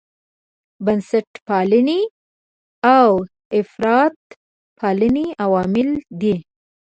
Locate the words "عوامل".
5.43-5.89